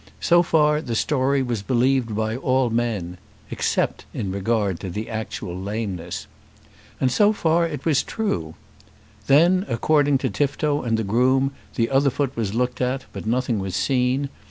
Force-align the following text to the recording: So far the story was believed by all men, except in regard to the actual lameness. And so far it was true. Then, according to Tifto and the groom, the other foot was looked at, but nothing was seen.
So 0.19 0.41
far 0.41 0.81
the 0.81 0.95
story 0.95 1.43
was 1.43 1.61
believed 1.61 2.15
by 2.15 2.35
all 2.35 2.71
men, 2.71 3.19
except 3.51 4.05
in 4.15 4.31
regard 4.31 4.79
to 4.79 4.89
the 4.89 5.07
actual 5.07 5.55
lameness. 5.55 6.25
And 6.99 7.11
so 7.11 7.31
far 7.31 7.67
it 7.67 7.85
was 7.85 8.01
true. 8.01 8.55
Then, 9.27 9.63
according 9.69 10.17
to 10.17 10.29
Tifto 10.31 10.81
and 10.81 10.97
the 10.97 11.03
groom, 11.03 11.51
the 11.75 11.91
other 11.91 12.09
foot 12.09 12.35
was 12.35 12.55
looked 12.55 12.81
at, 12.81 13.05
but 13.13 13.27
nothing 13.27 13.59
was 13.59 13.75
seen. 13.75 14.29